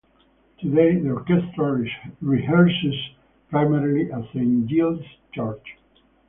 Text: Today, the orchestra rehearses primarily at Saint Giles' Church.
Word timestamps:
Today, 0.59 0.97
the 0.99 1.11
orchestra 1.11 1.83
rehearses 2.23 2.95
primarily 3.51 4.11
at 4.11 4.23
Saint 4.33 4.65
Giles' 4.65 5.05
Church. 5.31 5.77